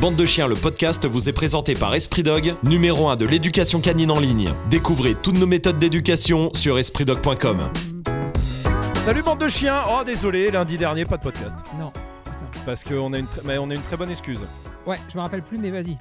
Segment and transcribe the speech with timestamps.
[0.00, 3.80] Bande de chiens, le podcast vous est présenté par Esprit Dog, numéro 1 de l'éducation
[3.80, 4.50] canine en ligne.
[4.68, 7.70] Découvrez toutes nos méthodes d'éducation sur espritdog.com.
[9.04, 11.56] Salut bande de chiens Oh désolé, lundi dernier pas de podcast.
[11.78, 11.92] Non.
[12.24, 12.60] Putain.
[12.66, 14.40] Parce qu'on a, une tr- mais on a une très bonne excuse.
[14.86, 15.96] Ouais, je me rappelle plus, mais vas-y.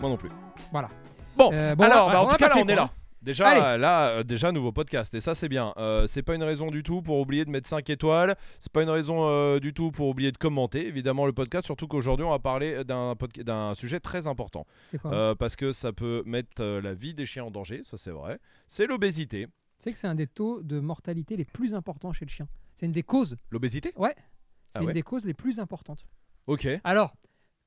[0.00, 0.30] Moi non plus.
[0.72, 0.88] Voilà.
[1.36, 2.74] Bon, Euh, bon, alors bah, en on tout a cas pas là fait on est
[2.74, 2.90] quoi, là.
[3.22, 3.80] Déjà, Allez.
[3.82, 5.74] là, euh, déjà nouveau podcast et ça c'est bien.
[5.76, 8.34] Euh, c'est pas une raison du tout pour oublier de mettre 5 étoiles.
[8.60, 10.86] C'est pas une raison euh, du tout pour oublier de commenter.
[10.86, 14.98] Évidemment le podcast, surtout qu'aujourd'hui on va parler d'un podca- d'un sujet très important C'est
[14.98, 17.82] quoi Euh, parce que ça peut mettre euh, la vie des chiens en danger.
[17.84, 18.38] Ça c'est vrai.
[18.68, 19.46] C'est l'obésité.
[19.46, 22.48] Tu sais que c'est un des taux de mortalité les plus importants chez le chien.
[22.74, 23.36] C'est une des causes.
[23.50, 23.92] L'obésité?
[23.96, 26.06] C'est Ah une ouais des causes les plus importantes.
[26.46, 26.66] Ok.
[26.84, 27.14] Alors,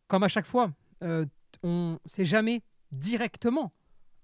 [0.08, 0.72] comme à chaque fois,
[1.04, 1.26] euh,
[1.62, 3.72] on sait jamais directement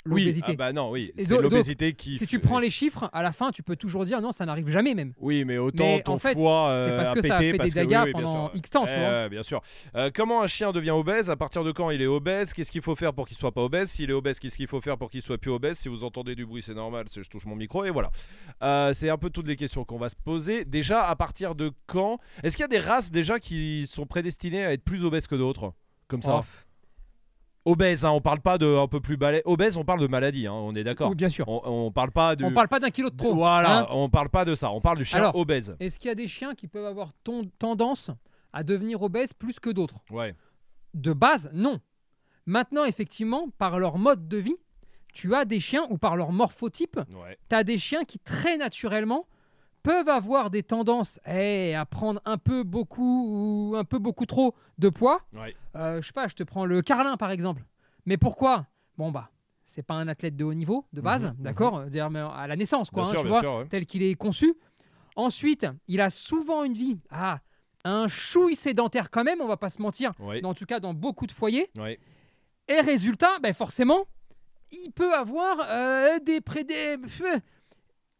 [0.05, 0.21] Oui.
[0.21, 0.51] l'obésité.
[0.53, 1.11] Ah bah non, oui.
[1.17, 2.17] C'est l'obésité qui.
[2.17, 4.69] si tu prends les chiffres, à la fin, tu peux toujours dire non, ça n'arrive
[4.69, 5.13] jamais même.
[5.19, 7.39] Oui, mais autant Mais ton en fait, foie c'est euh, parce a que ça a
[7.39, 8.55] fait des oui, dégâts oui, pendant sûr.
[8.57, 9.29] X temps, tu Eh, vois.
[9.29, 9.61] bien sûr.
[9.95, 11.29] Euh, comment un chien devient obèse?
[11.29, 12.53] À partir de quand il est obèse?
[12.53, 13.89] Qu'est-ce qu'il faut faire pour qu'il soit pas obèse?
[13.91, 15.77] S'il est obèse, qu'est-ce qu'il faut faire pour qu'il soit plus obèse?
[15.77, 18.09] Si vous entendez du bruit, c'est normal, c'est je touche mon micro et voilà.
[18.63, 20.63] Euh, c'est un peu toutes les questions qu'on va se poser.
[20.65, 22.19] Déjà, à partir de quand?
[22.43, 25.35] Est-ce qu'il y a des races déjà qui sont prédestinées à être plus obèses que
[25.35, 25.73] d'autres?
[26.07, 26.43] Comme ça
[27.69, 29.41] Obèse, hein, on parle pas de un peu plus balai.
[29.45, 31.09] Obèse, on parle de maladie, hein, on est d'accord.
[31.09, 31.47] oui, bien sûr.
[31.47, 32.43] On, on parle pas de.
[32.45, 33.35] On parle pas d'un kilo de trop.
[33.35, 33.87] Voilà, hein.
[33.91, 34.71] on parle pas de ça.
[34.71, 35.75] On parle du chien Alors, obèse.
[35.79, 38.11] Est-ce qu'il y a des chiens qui peuvent avoir ton- tendance
[38.53, 39.97] à devenir obèses plus que d'autres?
[40.09, 40.35] Ouais.
[40.93, 41.79] De base, non.
[42.45, 44.55] Maintenant, effectivement, par leur mode de vie,
[45.13, 47.37] tu as des chiens, ou par leur morphotype, Ouais.
[47.49, 49.27] tu as des chiens qui très naturellement
[49.83, 54.55] peuvent avoir des tendances eh, à prendre un peu beaucoup ou un peu beaucoup trop
[54.77, 55.21] de poids.
[55.33, 55.55] Ouais.
[55.75, 57.63] Euh, je sais pas, je te prends le carlin par exemple.
[58.05, 58.67] Mais pourquoi?
[58.97, 59.29] Bon bah,
[59.65, 61.83] c'est pas un athlète de haut niveau de base, Mhm, d'accord?
[62.11, 63.67] mais à la naissance quoi, hein, sûr, tu vois, sûr, ouais.
[63.67, 64.53] tel qu'il est conçu.
[65.15, 67.39] Ensuite, il a souvent une vie ah,
[67.83, 70.11] un chouille sédentaire quand même, on va pas se mentir.
[70.43, 71.69] En tout cas, dans beaucoup de foyers.
[72.67, 74.05] Et résultat, ben forcément,
[74.71, 76.97] il peut avoir euh, des prédés.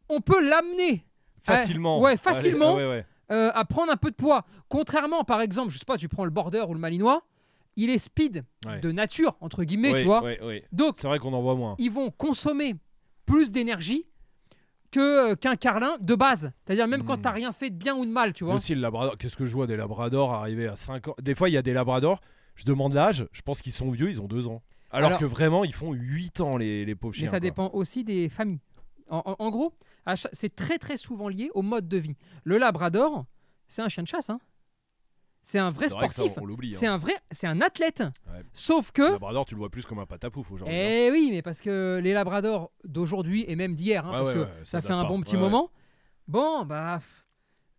[0.09, 1.05] On peut l'amener
[1.44, 2.02] Facilement.
[2.02, 2.76] ouais, facilement.
[2.76, 3.05] Ouais, ouais, ouais.
[3.32, 4.45] euh, à prendre un peu de poids.
[4.70, 7.23] Contrairement, par exemple, je sais pas, tu prends le border ou le malinois,
[7.76, 8.80] il est speed Ouais.
[8.80, 10.22] de nature, entre guillemets, tu vois.
[10.72, 11.76] Donc, C'est vrai qu'on en voit moins.
[11.80, 12.76] ils vont consommer
[13.26, 14.05] plus d'énergie
[14.92, 16.52] que euh, qu'un carlin de base.
[16.66, 17.22] C'est-à-dire même quand Hmm.
[17.22, 18.55] t'as rien fait de bien ou de mal, tu Mais vois.
[18.58, 19.17] aussi le labrador.
[19.17, 21.16] Qu'est-ce que je vois des labradors arriver à 5 ans?
[21.22, 22.22] Des fois, il y a des labradors.
[22.55, 23.26] Je demande l'âge.
[23.32, 24.10] Je pense qu'ils sont vieux.
[24.10, 24.64] Ils ont 2 ans.
[24.92, 27.26] Alors, Alors- que vraiment, ils font 8 ans les, les pauvres chiens.
[27.26, 27.39] Mais ça quoi.
[27.42, 28.60] dépend aussi des familles.
[29.09, 29.73] En, gros,
[30.33, 32.15] c'est très très souvent lié au mode de vie.
[32.43, 33.25] Le labrador,
[33.67, 34.30] c'est un chien de chasse.
[34.30, 34.39] hein.
[35.42, 36.33] C'est un vrai sportif.
[36.73, 36.93] C'est hein.
[36.93, 38.02] un vrai, c'est un athlète.
[38.27, 38.43] Ouais.
[38.53, 40.75] Sauf Le que, labrador, tu le vois plus comme un patapouf aujourd'hui.
[40.75, 40.80] hein.
[40.80, 44.39] eh oui, mais parce que les labradors d'aujourd'hui et même d'hier, hein, parce ouais, que
[44.42, 45.71] ouais, ça, ça fait un bon petit moment.
[46.27, 46.99] Bon, bah,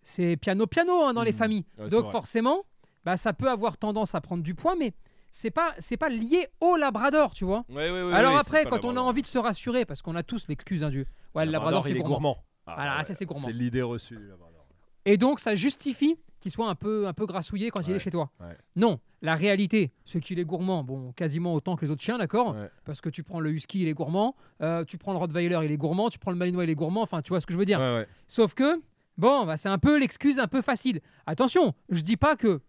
[0.03, 1.39] c'est piano piano hein, dans les Mhm.
[1.39, 1.65] familles.
[1.91, 2.65] Donc forcément,
[3.05, 4.93] bah, ça peut avoir tendance à prendre du poids, mais
[5.33, 7.65] c'est pas, c'est pas lié au labrador, tu vois.
[7.69, 10.23] Ouais, ouais, ouais, Alors après, quand on a envie de se rassurer, parce qu'on a
[10.23, 12.09] tous l'excuse hein, du, ouais, le labrador, c'est gourmand.
[12.09, 12.45] gourmand.
[12.67, 13.47] Ah, Voilà, ça, c'est gourmand.
[13.47, 14.67] C'est l'idée reçue du labrador.
[15.07, 18.11] Et donc, ça justifie qu'il soit un peu, un peu grassouillé quand il est chez
[18.11, 18.31] toi.
[18.77, 22.57] Non, la réalité, c'est qu'il est gourmand, bon, quasiment autant que les autres chiens, d'accord.
[22.85, 25.73] Parce que tu prends le husky, il est gourmand, euh, tu prends le rottweiler, il
[25.73, 27.59] est gourmand, tu prends le malinois, il est gourmand, enfin, tu vois ce que je
[27.59, 27.81] veux dire.
[28.29, 28.81] Sauf que,
[29.19, 31.01] bon, bah, c'est un peu l'excuse un peu facile.
[31.27, 32.61] Attention, je dis pas que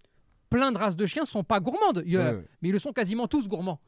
[0.52, 3.28] plein de races de chiens sont pas gourmandes, il Ouais, mais ils le sont quasiment
[3.28, 3.80] tous gourmands.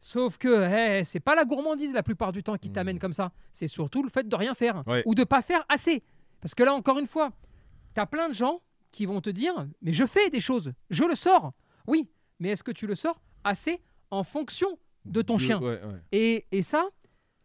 [0.00, 2.72] Sauf que eh, c'est pas la gourmandise la plupart du temps qui Hmm.
[2.72, 3.32] t'amène comme ça.
[3.52, 5.02] C'est surtout le fait de rien faire Ouais.
[5.06, 6.02] ou de pas faire assez.
[6.40, 7.30] Parce que là, encore une fois,
[7.94, 11.14] t'as plein de gens qui vont te dire Mais je fais des choses, je le
[11.14, 11.52] sors.
[11.86, 13.80] Oui, mais est-ce que tu le sors assez
[14.10, 15.60] en fonction de ton De- chien?
[15.60, 16.00] ouais, ouais.
[16.10, 16.88] et, et ça,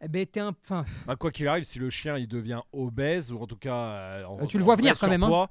[0.02, 0.50] eh ben, t'es un.
[0.64, 3.76] Enfin, Bah, quoi qu'il arrive, si le chien il devient obèse ou en tout cas
[3.76, 5.48] euh, en- Euh, tu le vois venir quand même, hein.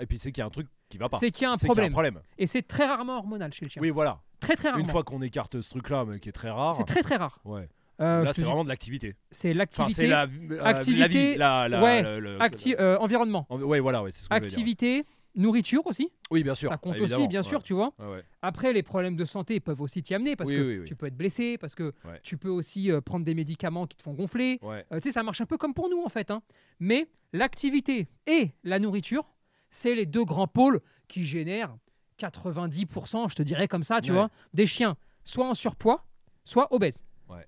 [0.00, 1.16] et puis c'est qu'il y a un truc qui va pas.
[1.18, 1.90] c'est qu'il y a un problème.
[1.92, 2.20] problème.
[2.38, 3.80] Et c'est très rarement hormonal chez le chien.
[3.82, 4.20] Oui, voilà.
[4.40, 4.84] Très très rarement.
[4.84, 6.74] Une fois qu'on écarte ce truc-là, mais qui est très rare.
[6.74, 7.40] C'est très très rare.
[7.44, 7.68] Ouais.
[8.00, 9.14] Euh, Là, c'est vraiment de l'activité.
[9.30, 12.74] c'est Enfin, l'activité, c'est la, euh, la activité, vie, la, la- ouais, le- le- acti-
[12.78, 14.46] euh, environnement, en- ouais, voilà, ouais, ce que je voulais dire.
[14.58, 15.04] activité,
[15.36, 16.10] nourriture aussi.
[16.30, 16.68] Oui, bien sûr.
[16.68, 17.64] ça compte aussi, bien sûr, ouais.
[17.64, 17.92] tu vois.
[18.00, 18.22] Ouais.
[18.40, 20.84] Après, les problèmes de santé peuvent aussi t'y amener parce Oui, que oui, oui.
[20.86, 21.92] tu peux être blessé, parce que
[22.24, 24.58] tu peux aussi euh, prendre des médicaments qui te font gonfler.
[24.94, 26.30] Tu sais, ça marche un peu comme pour nous en fait.
[26.32, 26.42] hein.
[26.80, 29.24] Mais l'activité et la nourriture,
[29.72, 31.76] c'est les deux grands pôles qui génèrent
[32.18, 34.16] 90%, je te dirais comme ça, tu Ouais.
[34.18, 36.04] vois, des chiens soit en surpoids,
[36.44, 37.02] soit obèses.
[37.28, 37.46] Ouais.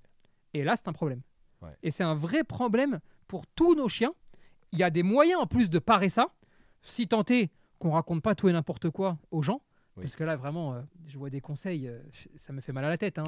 [0.53, 1.21] Et là, c'est un problème.
[1.61, 1.69] Ouais.
[1.83, 4.13] Et c'est un vrai problème pour tous nos chiens.
[4.71, 6.27] Il y a des moyens en plus de parer ça.
[6.81, 7.49] Si tant est
[7.79, 9.61] qu'on raconte pas tout et n'importe quoi aux gens,
[9.97, 10.03] Oui.
[10.03, 11.99] parce que là, vraiment, euh, je vois des conseils, euh,
[12.35, 13.17] ça me fait mal à la tête.
[13.17, 13.25] hein.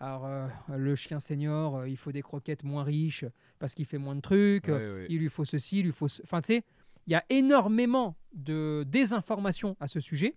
[0.00, 3.24] Alors, euh, le chien senior, il faut des croquettes moins riches
[3.58, 4.68] parce qu'il fait moins de trucs.
[5.08, 6.08] Il lui faut ceci, il lui faut.
[6.08, 6.64] ce- Enfin, tu sais,
[7.06, 10.36] il y a énormément de désinformation à ce sujet.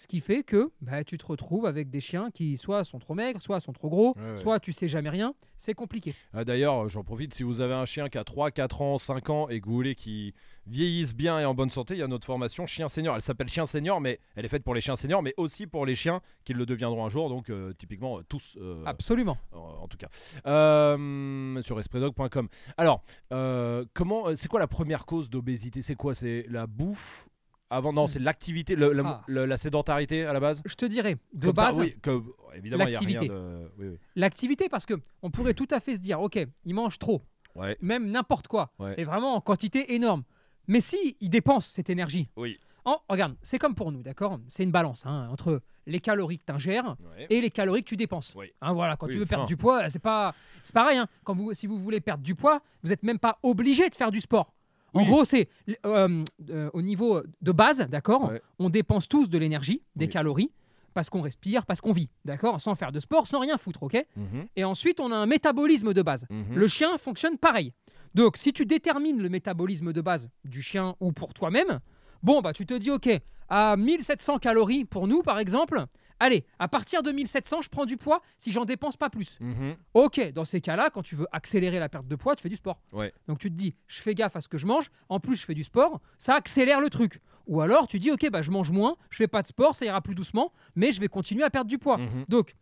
[0.00, 3.12] Ce qui fait que bah, tu te retrouves avec des chiens qui soit sont trop
[3.12, 4.36] maigres, soit sont trop gros, Ouais, ouais.
[4.38, 5.34] soit tu sais jamais rien.
[5.58, 6.14] C'est compliqué.
[6.32, 9.28] Ah, D'ailleurs, j'en profite, si vous avez un chien qui a 3, 4 ans, 5
[9.28, 10.32] ans et que vous voulez qu'il
[10.66, 13.14] vieillisse bien et en bonne santé, il y a notre formation Chien Senior.
[13.14, 15.84] Elle s'appelle Chien Senior, mais elle est faite pour les chiens seniors, mais aussi pour
[15.84, 18.56] les chiens qui le deviendront un jour, donc euh, typiquement euh, tous.
[18.58, 19.36] euh, Absolument.
[19.52, 20.08] en tout cas.
[20.46, 22.48] Euh, sur espritdog.com.
[22.76, 23.02] Alors,
[23.32, 25.82] euh, comment, euh, c'est quoi la première cause d'obésité?
[25.82, 26.14] C'est quoi?
[26.14, 27.26] C'est la bouffe
[27.70, 29.22] avant Non, c'est l'activité, le- la, Ah.
[29.26, 32.22] le- la sédentarité à la base Je te dirais, de Comme ça, base, oui, que-
[32.54, 33.28] évidemment, il y a rien l'activité.
[33.28, 33.70] de.
[33.78, 33.98] Oui, oui.
[34.16, 37.22] l'activité, parce que on pourrait tout à fait se dire, ok, il mange trop,
[37.54, 37.76] Ouais.
[37.80, 38.94] même n'importe quoi, Ouais.
[38.98, 40.24] et vraiment en quantité énorme.
[40.66, 42.58] Mais si il dépense cette énergie, Oui.
[42.84, 44.38] en, regarde, c'est comme pour nous, d'accord?
[44.48, 47.26] C'est une balance hein, entre les calories que tu ingères Ouais.
[47.30, 48.34] et les calories que tu dépenses.
[48.36, 48.52] Oui.
[48.60, 50.98] Hein, voilà, quand Oui, tu veux perdre du poids, c'est pas, c'est pareil.
[50.98, 51.08] hein.
[51.24, 54.10] Quand vous, si vous voulez perdre du poids, vous n'êtes même pas obligé de faire
[54.12, 54.54] du sport.
[54.94, 55.06] En Oui.
[55.06, 55.48] gros, c'est
[55.86, 58.42] euh, euh, au niveau de base, d'accord Ouais.
[58.58, 60.10] On dépense tous de l'énergie, des Oui.
[60.10, 60.50] calories,
[60.94, 64.04] parce qu'on respire, parce qu'on vit, d'accord Sans faire de sport, sans rien foutre, ok
[64.16, 66.26] Mhm, Et ensuite, on a un métabolisme de base.
[66.30, 66.54] mhm.
[66.56, 67.72] Le chien fonctionne pareil.
[68.14, 71.78] Donc, si tu détermines le métabolisme de base du chien ou pour toi-même,
[72.24, 73.08] bon, bah, tu te dis, OK,
[73.48, 75.84] à 1700 calories pour nous, par exemple,
[76.20, 79.38] allez, à partir de 1700, je prends du poids si j'en dépense pas plus.
[79.40, 79.74] Mhm.
[79.94, 82.56] OK, dans ces cas-là, quand tu veux accélérer la perte de poids, tu fais du
[82.56, 82.80] sport.
[82.92, 83.12] Ouais.
[83.26, 85.44] Donc, tu te dis, je fais gaffe à ce que je mange, en plus, je
[85.44, 87.20] fais du sport, ça accélère le truc.
[87.46, 89.84] Ou alors, tu dis, OK, bah, je mange moins, je fais pas de sport, ça
[89.84, 91.98] ira plus doucement, mais je vais continuer à perdre du poids.
[91.98, 92.24] Mhm.
[92.28, 92.54] Donc,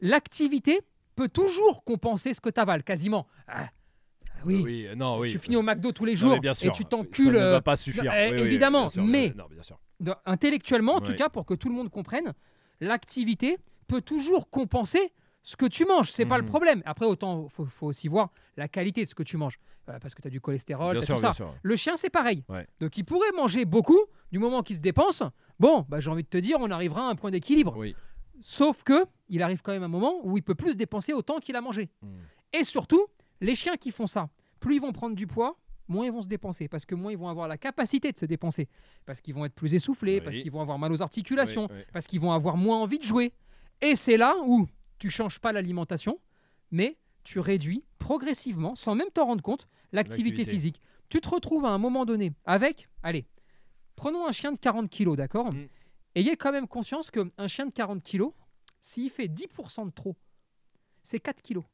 [0.00, 0.80] l'activité
[1.14, 3.26] peut toujours compenser ce que tu avales, quasiment.
[3.48, 3.68] Ah,
[4.44, 5.30] oui, euh, non, oui.
[5.30, 7.38] tu finis au McDo tous les jours mais bien sûr, et tu Ça t'encules ne
[7.38, 8.12] euh, va pas suffire.
[8.14, 9.78] Oui, oui, évidemment, mais- non, bien sûr.
[9.98, 12.34] de- intellectuellement, en tout cas, pour que tout le monde comprenne,
[12.80, 15.12] l'activité peut toujours compenser
[15.42, 16.10] ce que tu manges.
[16.10, 16.48] C'est pas le Mhm.
[16.48, 16.82] problème.
[16.86, 19.58] Après, autant, faut, faut aussi voir la qualité de ce que tu manges.
[19.88, 21.32] Euh, parce que tu as du cholestérol, sûr, tout ça.
[21.32, 21.54] sûr.
[21.62, 22.44] Le chien, c'est pareil.
[22.48, 22.66] Ouais.
[22.80, 24.00] Donc, il pourrait manger beaucoup
[24.32, 25.22] du moment qu'il se dépense.
[25.60, 27.74] Bon, bah, j'ai envie de te dire, on arrivera à un point d'équilibre.
[27.76, 27.94] Oui.
[28.40, 31.38] Sauf que il arrive quand même un moment où il peut plus se dépenser autant
[31.38, 31.88] qu'il a mangé.
[32.02, 32.08] Mm.
[32.54, 33.06] Et surtout,
[33.40, 34.28] les chiens qui font ça,
[34.60, 35.56] plus ils vont prendre du poids,
[35.88, 38.26] moins ils vont se dépenser, parce que moins ils vont avoir la capacité de se
[38.26, 38.68] dépenser,
[39.04, 40.20] parce qu'ils vont être plus essoufflés, Oui.
[40.24, 41.82] parce qu'ils vont avoir mal aux articulations, Oui, oui.
[41.92, 43.32] parce qu'ils vont avoir moins envie de jouer.
[43.80, 44.66] Et c'est là où
[44.98, 46.18] tu changes pas l'alimentation,
[46.70, 50.80] mais tu réduis progressivement, sans même t'en rendre compte, l'activité physique.
[51.08, 53.26] Tu te retrouves à un moment donné avec, allez,
[53.94, 55.52] prenons un chien de 40 kilos, d'accord?
[55.54, 55.66] Mm.
[56.14, 58.32] Ayez quand même conscience qu'un chien de 40 kilos,
[58.80, 60.16] s'il fait 10% de trop,
[61.02, 61.64] c'est 4 kilos.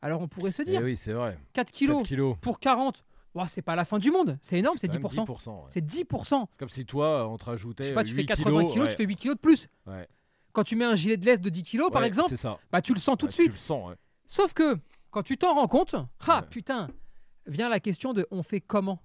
[0.00, 1.38] Alors on pourrait se Eh dire, oui, vrai.
[1.52, 2.36] 4 kilos 4 kilos.
[2.40, 3.02] pour 40,
[3.46, 5.24] c'est pas la fin du monde, c'est énorme, c'est quand même 10%.
[5.26, 5.62] 10%, ouais.
[5.70, 6.46] C'est 10%.
[6.50, 7.84] C'est comme si toi, on te rajoutait.
[7.84, 8.88] Je sais pas, tu fais 8 80 kilos, ouais.
[8.90, 9.68] tu fais 8 kilos de plus.
[9.86, 10.08] Ouais.
[10.52, 12.58] Quand tu mets un gilet de laisse de 10 kilos, par exemple, ça.
[12.72, 13.50] bah, tu le sens tout de suite.
[13.50, 13.94] Tu le sens.
[14.26, 14.76] Sauf que
[15.10, 15.94] quand tu t'en rends compte,
[16.26, 16.88] ah putain,
[17.46, 19.00] vient la question de on fait comment?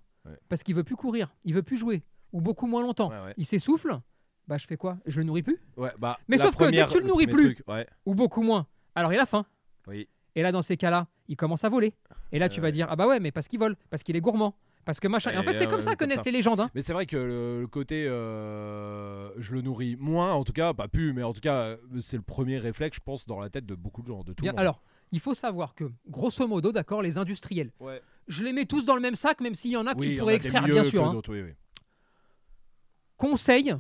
[0.50, 3.12] Parce qu'il veut plus courir, il veut plus jouer, ou beaucoup moins longtemps.
[3.38, 4.00] Il s'essouffle,
[4.48, 4.98] bah je fais quoi?
[5.06, 5.62] Je le nourris plus?
[6.00, 7.66] Bah, Mais sauf que dès que tu le nourris plus- truc.
[8.06, 8.68] Ou beaucoup moins.
[8.96, 9.46] Alors il a faim.
[9.88, 10.08] Oui.
[10.36, 11.94] Et là, dans ces cas-là, il commence à voler.
[12.32, 14.22] Et là, tu vas dire ah bah ouais, mais parce qu'il vole, parce qu'il est
[14.22, 14.56] gourmand,
[14.86, 15.32] parce que machin.
[15.32, 16.60] Et en fait, c'est ouais, comme ça que naissent les légendes.
[16.60, 16.70] hein.
[16.76, 20.74] Mais c'est vrai que le, le côté euh, je le nourris moins, en tout cas,
[20.74, 23.50] pas plus, mais en tout cas, euh, c'est le premier réflexe, je pense, dans la
[23.50, 24.60] tête de beaucoup de gens, de tout Bien, le monde.
[24.62, 24.82] alors,
[25.12, 28.02] il faut savoir que, grosso modo, d'accord, les industriels, Ouais.
[28.28, 30.08] je les mets tous dans le même sac, même s'il y en a que Oui,
[30.08, 31.06] il tu y en pourrais extraire, bien sûr.
[31.06, 31.22] hein.
[31.30, 31.52] oui, oui.
[33.18, 33.74] Conseil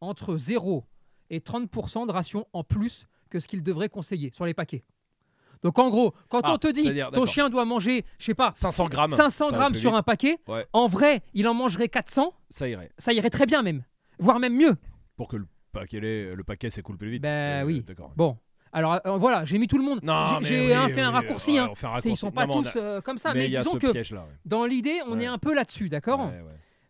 [0.00, 0.84] entre 0
[1.30, 4.82] et 30% de ration en plus que ce qu'il devrait conseiller sur les paquets.
[5.62, 8.50] Donc en gros, quand Ah, on te dit ton chien doit manger, je sais pas,
[8.54, 10.66] 500 grammes, 500 ça va grammes plus sur un paquet, Ouais.
[10.72, 12.90] en vrai, il en mangerait 400, Ça irait.
[12.96, 13.82] ça irait très bien même,
[14.18, 14.76] voire même mieux.
[15.16, 17.22] Pour que le paquet, le paquet s'écoule plus vite.
[17.22, 17.82] Ben Euh, oui.
[17.86, 18.12] D'accord.
[18.16, 18.38] Bon,
[18.72, 20.00] alors euh, voilà, j'ai mis tout le monde.
[20.02, 21.58] Non, J'ai- oui, hein, oui, fait un raccourci.
[21.58, 21.70] hein.
[21.74, 24.24] fait un Ils sont pas Non, tous a- euh, comme ça, mais disons que ouais.
[24.46, 25.24] dans l'idée, on Ouais.
[25.24, 26.42] est un peu là-dessus, d'accord Ouais.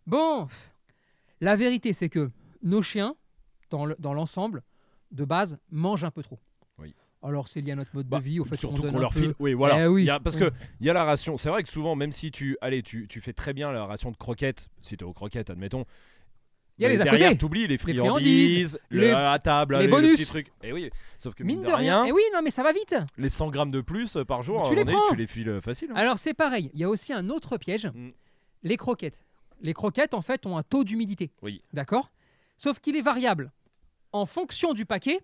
[0.07, 0.47] Bon,
[1.41, 2.31] la vérité, c'est que
[2.63, 3.17] nos chiens,
[3.71, 4.63] dans l'ensemble,
[5.11, 6.39] de base, mangent un peu trop.
[7.23, 7.29] Oui.
[7.29, 9.35] Alors, c'est lié à notre mode Bah, de vie, au fait surtout qu'on leur file.
[9.39, 9.85] Oui, voilà.
[9.85, 10.03] Eh oui.
[10.03, 10.41] Il y a- parce Mm.
[10.41, 10.51] que
[10.81, 11.37] il y a la ration.
[11.37, 14.11] C'est vrai que souvent, même si tu, allez, tu, tu fais très bien la ration
[14.11, 15.85] de croquettes, si tu es aux croquettes, admettons.
[16.79, 19.83] Il y a les à derrière, t'oublies les friandises, friandises, le les- à table, les
[19.83, 20.33] les, bonus.
[20.63, 22.07] Et oui, sauf que Mine de rien.
[22.07, 22.97] Eh oui, non, mais ça va vite.
[23.19, 25.11] les 100 grammes de plus par jour, Tu les prends.
[25.11, 25.91] tu les files euh, facile.
[25.91, 25.97] hein.
[25.97, 26.71] Alors, c'est pareil.
[26.73, 28.13] Il y a aussi un autre piège Mm.
[28.63, 29.23] les croquettes.
[29.61, 31.31] Les croquettes, en fait, ont un taux d'humidité.
[31.43, 31.61] Oui.
[31.75, 32.11] D'accord?
[32.57, 33.53] Sauf qu'il est variable
[34.13, 35.21] en fonction du paquet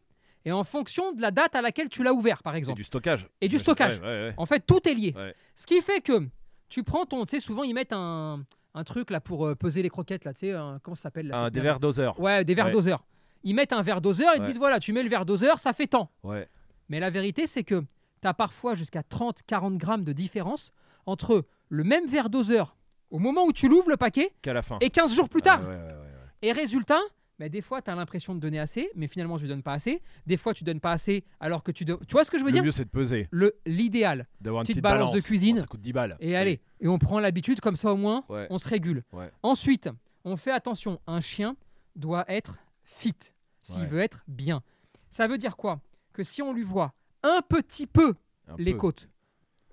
[0.46, 2.78] et en fonction de la date à laquelle tu l'as ouvert, par Et exemple.
[2.78, 3.28] du stockage.
[3.42, 3.98] Et du stockage.
[3.98, 4.34] ouais, ouais, ouais.
[4.38, 5.14] En fait, tout est lié.
[5.56, 6.26] Ce qui fait que
[6.70, 7.24] tu prends ton.
[7.26, 8.42] Tu sais, souvent, ils mettent un,
[8.74, 11.26] un truc là pour euh, peser les croquettes, là, tu sais, un- comment ça s'appelle
[11.28, 12.18] là, Un des verres doseurs.
[12.18, 13.04] Ouais, des verres doseurs.
[13.42, 15.72] Ils mettent un verre doseur et te disent voilà, tu mets le verre doseur, ça
[15.74, 16.10] fait tant.
[16.22, 16.48] Ouais.
[16.88, 17.80] Mais la vérité, c'est que
[18.22, 20.70] tu as parfois jusqu'à 30-40 grammes de différence
[21.06, 22.76] entre le même verre doseur
[23.10, 24.78] au moment où tu l'ouvres le paquet Qu'à la fin.
[24.80, 25.60] et 15 jours plus tard.
[25.62, 26.02] Ah, ouais, ouais, ouais, ouais.
[26.42, 27.00] Et résultat,
[27.38, 30.02] mais des fois, tu as l'impression de donner assez, mais finalement, tu donnes pas assez.
[30.26, 31.84] Des fois, tu donnes pas assez alors que tu.
[31.84, 34.26] de- Tu vois ce que je veux Le dire mieux, c'est de peser, Le L'idéal.
[34.40, 35.56] d'avoir une Petite petite balance de cuisine.
[35.56, 36.16] Bon, ça coûte 10 balles.
[36.20, 38.46] Et allez, et on prend l'habitude, comme ça au moins, Ouais.
[38.50, 39.02] on se régule.
[39.12, 39.30] Ouais.
[39.42, 39.88] Ensuite,
[40.24, 41.56] on fait attention, un chien
[41.94, 43.14] doit être fit,
[43.62, 43.86] s'il Ouais.
[43.86, 44.62] veut être bien.
[45.10, 45.80] Ça veut dire quoi?
[46.12, 48.14] Que si on lui voit un petit peu
[48.48, 48.78] Un les peu.
[48.78, 49.08] côtes,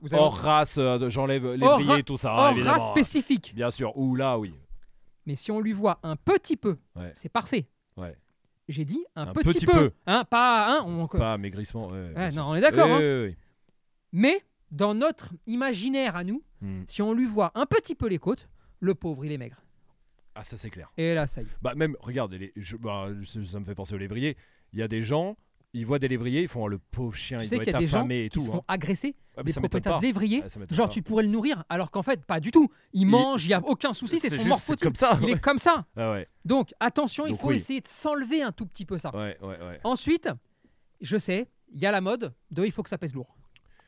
[0.01, 2.33] vous Hors race, euh, j'enlève les et tout ça.
[2.33, 3.53] hors race spécifique.
[3.55, 3.97] Bien sûr.
[3.97, 4.53] Ou là, oui.
[5.25, 7.11] Mais si on lui voit un petit peu, Ouais.
[7.15, 7.67] c'est parfait.
[7.97, 8.15] Ouais.
[8.67, 9.71] J'ai dit un, Un petit, petit peu.
[9.89, 9.91] peu.
[10.05, 10.83] Hein, pas un.
[10.85, 11.89] on- Pas maigrissement.
[11.89, 12.87] ouais, non, on est d'accord.
[12.91, 13.29] Hein.
[14.11, 16.83] Mais dans notre imaginaire à nous, Hmm.
[16.87, 18.47] si on lui voit un petit peu les côtes,
[18.79, 19.57] le pauvre, il est maigre.
[20.35, 20.91] Ah, ça, c'est clair.
[20.97, 21.47] Et là, ça y est.
[21.61, 24.37] Bah, même, regarde, les- je- bah, ça ça me fait penser aux lévriers.
[24.71, 25.35] Il y a des gens,
[25.73, 27.73] ils voient des lévriers, ils font oh, le pauvre chien, Tu il sais doit qu'il
[27.73, 28.39] y être a des gens affamé et tout.
[28.39, 28.53] se hein.
[28.53, 30.43] font agresser, des propriétaires de lévriers.
[30.69, 30.93] Genre, pas.
[30.93, 32.69] tu pourrais le nourrir, alors qu'en fait, pas du tout.
[32.93, 34.83] Il mange, il n'y a aucun souci, c'est son morphotype.
[34.83, 35.17] comme ça.
[35.21, 35.85] Il est comme ça.
[35.97, 37.55] Ah ouais, Donc, attention, il faut oui.
[37.55, 39.15] essayer de s'enlever un tout petit peu ça.
[39.15, 39.37] ouais.
[39.83, 40.29] Ensuite,
[41.01, 43.35] je sais, il y a la mode de il faut que ça pèse lourd.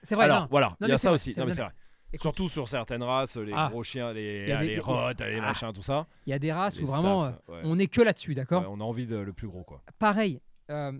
[0.03, 0.47] C'est vrai, Alors non.
[0.51, 1.33] voilà, il y a ça vrai, aussi.
[1.37, 1.71] Non, mais c'est vrai.
[2.13, 2.21] Écoute.
[2.21, 3.67] Surtout sur certaines races, les Ah.
[3.69, 5.41] gros chiens, les, Il des- les il rottes, les Ah.
[5.41, 6.05] machins, tout ça.
[6.25, 7.31] il y a des races où vraiment euh,
[7.63, 9.81] on n'est que là-dessus, d'accord on a envie de le plus gros, quoi.
[9.99, 10.39] Pareil,
[10.69, 10.93] euh,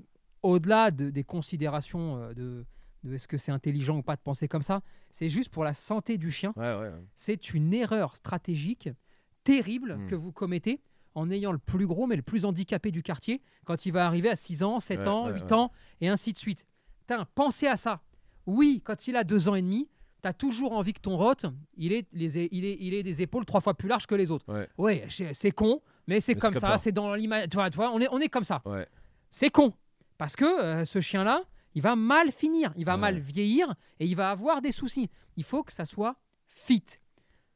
[0.45, 2.65] au-delà de- des considérations euh, de,
[3.03, 5.73] de est-ce que c'est intelligent ou pas de penser comme ça, c'est juste pour la
[5.73, 6.53] santé du chien.
[6.55, 6.79] Ouais, ouais.
[6.89, 7.03] ouais.
[7.15, 8.89] C'est une erreur stratégique
[9.43, 10.07] terrible Hmm.
[10.07, 10.81] que vous commettez
[11.13, 14.29] en ayant le plus gros mais le plus handicapé du quartier quand il va arriver
[14.29, 15.53] à 6 ans, 7 Ouais, ans, ouais, 8 ouais.
[15.53, 15.71] ans
[16.01, 16.65] et ainsi de suite.
[17.01, 18.01] Putain, pensez à ça.
[18.47, 19.87] Oui, quand il a 2 ans et demi,
[20.23, 21.33] tu as toujours envie que ton rot,
[21.77, 24.31] il ait, les, il, ait, il ait des épaules trois fois plus larges que les
[24.31, 24.45] autres.
[24.77, 25.05] Ouais.
[25.33, 27.47] C'est con, mais c'est comme, ça, c'est dans l'image.
[27.49, 28.63] Tu vois, on est, on est comme ça.
[29.29, 29.73] C'est con.
[30.17, 31.43] Parce que euh, ce chien-là,
[31.73, 33.01] il va mal finir, il va Ouais.
[33.01, 35.09] mal vieillir et il va avoir des soucis.
[35.35, 36.15] Il faut que ça soit
[36.47, 36.83] fit.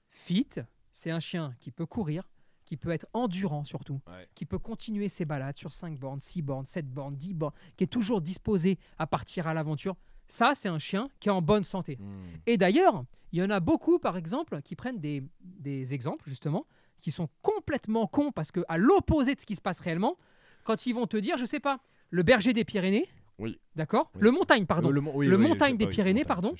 [0.09, 0.49] Fit,
[0.91, 2.29] c'est un chien qui peut courir,
[2.65, 4.27] qui peut être endurant surtout, Ouais.
[4.35, 7.83] qui peut continuer ses balades sur 5 bornes, 6 bornes, 7 bornes, 10 bornes, qui
[7.85, 9.95] est toujours disposé à partir à l'aventure.
[10.27, 11.97] Ça, c'est un chien qui est en bonne santé.
[11.99, 12.25] Hmm.
[12.45, 16.65] Et d'ailleurs, il y en a beaucoup, par exemple, qui prennent des, des exemples, justement,
[16.99, 20.17] qui sont complètement cons parce que à l'opposé de ce qui se passe réellement,
[20.65, 23.59] quand ils vont te dire, je sais pas, le berger des Pyrénées, Oui.
[23.75, 24.21] d'accord Oui.
[24.21, 26.55] Le montagne, pardon, Euh, le, oui, montagne des Pyrénées, montagne, pardon.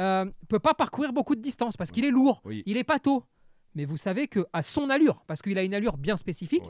[0.00, 3.24] euh, peut pas parcourir beaucoup de distance parce qu'il est lourd, il est pas tôt.
[3.74, 6.64] Mais vous savez que à son allure, parce qu'il a une allure bien spécifique,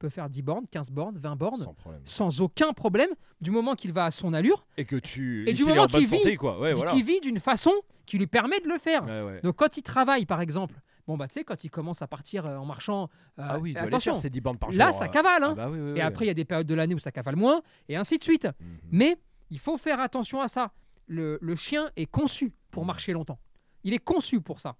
[0.00, 2.00] peut faire 10 bornes, 15 bornes, 20 bornes, sans problème.
[2.06, 3.10] sans aucun problème,
[3.42, 5.48] du moment qu'il va à son allure, Et que tu.
[5.48, 6.16] Et du moment qu'il vit.
[6.38, 6.94] Ouais, voilà.
[6.94, 7.72] vit d'une façon
[8.06, 9.02] qui lui permet de le faire.
[9.06, 9.40] Ouais, ouais.
[9.42, 10.74] Donc quand il travaille, par exemple,
[11.06, 13.04] bon bah tu sais, quand il commence à partir euh, en marchant,
[13.38, 14.78] euh, Ah oui, attention, faire ses 10 bandes par jour.
[14.78, 15.08] là ça euh.
[15.08, 15.50] cavale, hein.
[15.52, 17.10] Ah bah oui, oui, et après il y a des périodes de l'année où ça
[17.12, 18.44] cavale moins, et ainsi de suite.
[18.46, 18.78] Mhm.
[18.92, 19.16] Mais
[19.50, 20.72] il faut faire attention à ça.
[21.06, 23.40] Le, le chien est conçu pour marcher longtemps.
[23.82, 24.76] Il est conçu pour ça.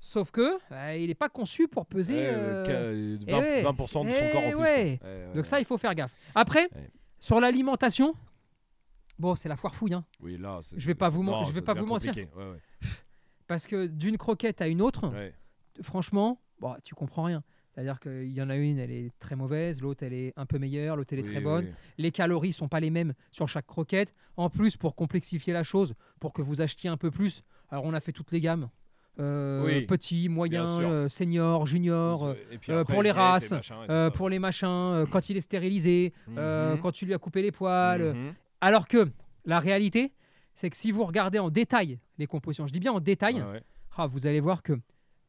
[0.00, 2.14] Sauf que euh, il n'est pas conçu pour peser.
[2.14, 3.62] Ouais, euh, euh, eh 20%, ouais.
[3.62, 4.56] 20% de son Eh corps en plus.
[4.60, 5.00] ouais.
[5.34, 6.12] Donc ça, il faut faire gaffe.
[6.34, 6.90] Après, Ouais.
[7.18, 8.14] sur l'alimentation,
[9.18, 9.94] bon, c'est la foire fouille.
[9.94, 10.04] hein.
[10.20, 12.12] Oui, là, Je vais pas vous Non, je vais pas vous mentir.
[13.46, 15.10] Parce que d'une croquette à une autre.
[15.82, 17.42] Franchement, bon, tu comprends rien.
[17.74, 20.58] C'est-à-dire qu'il y en a une, elle est très mauvaise, l'autre, elle est un peu
[20.58, 21.64] meilleure, l'autre, elle est Oui, très bonne.
[21.66, 21.72] oui.
[21.98, 24.14] Les calories sont pas les mêmes sur chaque croquette.
[24.36, 27.92] En plus, pour complexifier la chose, pour que vous achetiez un peu plus, alors on
[27.92, 28.68] a fait toutes les gammes.
[29.20, 34.10] Euh, Oui, petit, moyen, euh, senior, junior, euh, après, pour les et races, machin et
[34.12, 36.78] pour les machins, quand il est stérilisé, Mhm.
[36.80, 38.14] quand tu lui as coupé les poils.
[38.14, 38.34] Mhm.
[38.60, 39.08] Alors que
[39.44, 40.12] la réalité,
[40.54, 43.62] c'est que si vous regardez en détail les compositions, je dis bien en détail, ouais.
[43.96, 44.72] ah, vous allez voir que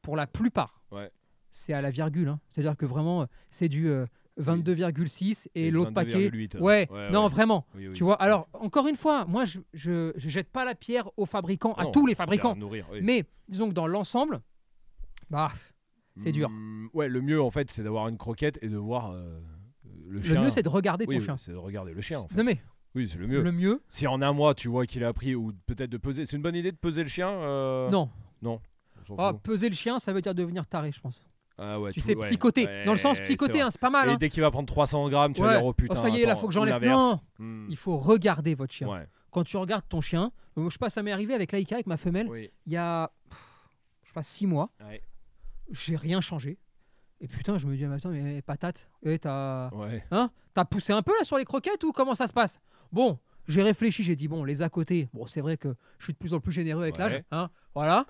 [0.05, 1.09] pour la plupart, Ouais.
[1.49, 2.27] c'est à la virgule.
[2.29, 2.39] hein.
[2.49, 4.05] C'est-à-dire que vraiment, euh, c'est du euh,
[4.39, 6.29] 22,6 et, l'autre paquet.
[6.29, 6.59] 22,8.
[6.59, 7.29] Ouais, non, ouais.
[7.29, 7.65] vraiment.
[7.75, 7.93] Oui, oui.
[7.93, 11.25] Tu vois, alors encore une fois, moi je, je, je jette pas la pierre aux
[11.25, 12.99] fabricants, à Non, tous les fabricants, nourrir, oui.
[13.01, 14.41] mais disons que dans l'ensemble,
[15.29, 15.51] bah,
[16.17, 16.49] c'est dur.
[16.49, 19.39] Mm, Ouais, le mieux en fait, c'est d'avoir une croquette et de voir euh,
[20.05, 20.41] le le chien.
[20.43, 21.37] mieux c'est de regarder ton chien.
[21.37, 22.19] c'est de regarder le chien.
[22.19, 22.35] En fait.
[22.35, 22.59] Non mais
[22.93, 23.41] Oui, c'est le mieux.
[23.41, 26.25] le mieux, Si en un mois tu vois qu'il a appris ou peut-être de peser,
[26.25, 27.29] c'est une bonne idée de peser le chien.
[27.29, 28.09] euh, non.
[28.43, 28.61] on s'en
[29.17, 29.41] Ah, fout.
[29.43, 31.21] peser le chien, ça veut dire devenir taré, je pense.
[31.57, 32.21] Ah ouais, tu tout- sais, ouais.
[32.21, 32.65] psychoter.
[32.65, 33.25] Ouais, Dans le sens vrai.
[33.61, 34.09] hein, c'est pas mal.
[34.09, 34.17] Et hein.
[34.19, 35.47] dès qu'il va prendre 300 grammes, tu Ouais.
[35.47, 35.95] vas dire oh putain.
[35.97, 36.83] Oh, ça y est, là, faut que j'enlève.
[36.83, 37.67] Non, Hmm.
[37.69, 38.89] il faut regarder votre chien.
[38.89, 39.07] Ouais.
[39.31, 41.87] Quand tu regardes ton chien, euh, je sais pas, ça m'est arrivé avec Laïka, avec
[41.87, 42.51] ma femelle, Oui.
[42.65, 43.11] il y a,
[44.03, 44.69] je sais pas, six mois.
[44.85, 45.01] Ouais.
[45.71, 46.57] J'ai rien changé.
[47.21, 50.03] Et putain, je me dis, mais attends, mais patate, eh, t'as Ouais.
[50.11, 52.59] hein, t'as poussé un peu là sur les croquettes ou comment ça se passe?
[52.91, 56.13] Bon, j'ai réfléchi, j'ai dit, bon, les à côté, bon, c'est vrai que je suis
[56.13, 56.99] de plus en plus généreux avec Ouais.
[57.01, 58.05] l'âge, hein, voilà.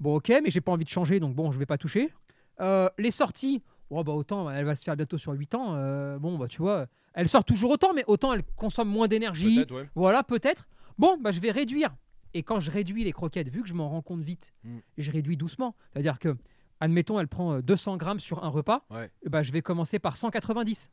[0.00, 2.12] Bon, ok, mais j'ai pas envie de changer, donc bon, je vais pas toucher.
[2.60, 6.18] Euh, les sorties, oh, bah autant, elle va se faire bientôt sur 8 ans, euh,
[6.18, 9.88] bon, bah tu vois, elle sort toujours autant, mais autant elle consomme moins d'énergie, ouais.
[9.94, 10.68] voilà, peut-être.
[10.98, 11.94] Bon, bah, je vais réduire.
[12.34, 14.78] Et quand je réduis les croquettes, vu que je m'en rends compte vite, Mm.
[14.98, 15.74] je réduis doucement.
[15.92, 16.36] C'est-à-dire que,
[16.80, 19.10] admettons, elle prend euh, 200 grammes sur un repas, Ouais.
[19.26, 20.90] bah, je vais commencer par 190.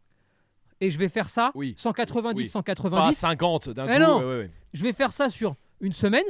[0.82, 1.74] et je vais faire ça Oui.
[1.78, 2.44] 190, Oui.
[2.46, 3.16] Pas 190.
[3.16, 4.00] 50 d'un Eh coup.
[4.02, 4.28] non.
[4.28, 4.50] ouais.
[4.74, 6.26] Je vais faire ça sur une semaine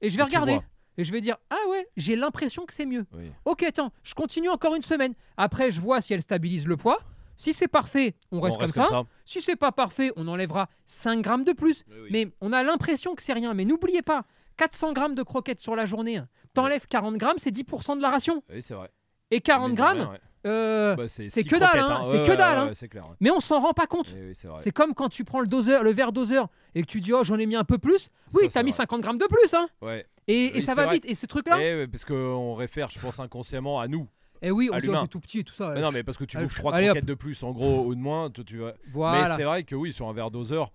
[0.00, 0.60] et je vais Et regarder.
[0.98, 3.06] Et je vais dire Ah ouais, j'ai l'impression que c'est mieux.
[3.14, 3.30] Oui.
[3.46, 5.14] Ok, attends, je continue encore une semaine.
[5.36, 6.98] Après, je vois si elle stabilise le poids.
[7.36, 9.04] Si c'est parfait, on reste, comme, ça.
[9.24, 11.84] Si c'est pas parfait, on enlèvera 5 grammes de plus.
[11.88, 12.08] Oui.
[12.10, 13.54] Mais on a l'impression que c'est rien.
[13.54, 14.24] Mais n'oubliez pas,
[14.56, 16.20] 400 grammes de croquettes sur la journée,
[16.52, 18.42] t'enlèves 40 grammes, c'est 10% de la ration.
[18.50, 18.90] Oui, c'est vrai.
[19.30, 20.20] Et 40 Mine de grammes, rien, ouais.
[20.46, 22.02] Euh, Bah, c'est que dalle, hein, hein.
[22.04, 22.72] c'est Ouais, que dalle, ouais, hein.
[22.80, 23.04] ouais, clair.
[23.20, 24.14] mais on s'en rend pas compte.
[24.16, 27.00] Oui, oui, c'est comme quand tu prends le doseur, le verre doseur et que tu
[27.00, 28.08] dis oh j'en ai mis un peu plus.
[28.34, 28.76] Oui, t'as mis vrai.
[28.78, 29.68] 50 grammes de plus, hein.
[29.82, 30.06] Ouais.
[30.26, 30.94] Et, et Oui, ça va vrai.
[30.94, 31.04] vite.
[31.06, 31.58] Et ces trucs-là.
[31.60, 34.06] Eh, parce qu'on réfère, je pense, inconsciemment à nous.
[34.42, 35.72] Et oui, on dit oh, c'est tout petit et tout ça.
[35.74, 36.94] Mais non, mais parce que tu bouffes pff, 3 allez, hop.
[36.94, 38.30] croquettes de plus, en gros, ou de moins.
[38.30, 40.70] tu vas- Mais c'est vrai que oui, sur un verre doseur,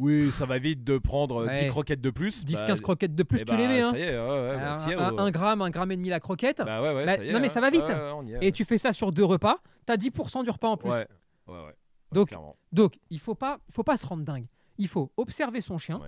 [0.00, 1.66] oui, ça va vite de prendre euh, 10 Ouais.
[1.68, 2.44] croquettes de plus.
[2.44, 3.80] 10-15 bah, croquettes de plus, eh tu les mets.
[3.82, 3.90] Hein.
[3.90, 6.08] Ça y est, ouais, ouais, bah, Un- tiens, un, un gramme, un gramme et demi
[6.08, 6.58] la croquette.
[6.64, 7.48] Bah ouais, ouais, ça y est, non, mais hein.
[7.50, 7.84] ça va vite.
[8.40, 10.90] Est, Et tu fais ça sur deux repas, t'as 10% du repas en plus.
[10.90, 11.06] Ouais,
[11.48, 11.74] ouais, ouais.
[12.12, 12.56] Donc, clairement.
[12.72, 14.46] Donc, il faut pas, faut pas se rendre dingue.
[14.78, 16.00] Il faut observer son chien,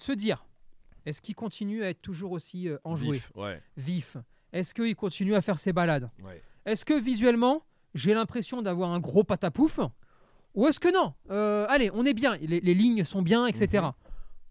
[0.00, 0.44] se dire
[1.06, 3.20] est-ce qu'il continue à être toujours aussi euh, enjoué,
[3.76, 4.16] Vif,
[4.52, 6.10] Est-ce qu'il continue à faire ses balades?
[6.66, 7.62] Est-ce que visuellement,
[7.94, 9.80] j'ai l'impression d'avoir un gros patapouf?
[10.54, 13.82] Ou est-ce que non Euh, Allez, on est bien, les, les lignes sont bien, etc.
[13.84, 13.92] Mhm.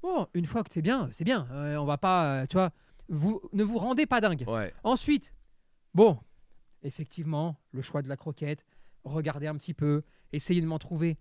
[0.02, 1.48] Bon, une fois que c'est bien, c'est bien.
[1.52, 2.72] Euh, on va pas, euh, tu vois,
[3.10, 4.46] vous ne vous rendez pas dingue.
[4.48, 5.34] Ouais, Ensuite,
[5.94, 6.18] bon,
[6.84, 8.66] effectivement, le choix de la croquette,
[9.04, 11.18] regardez un petit peu, essayez de m'en trouver.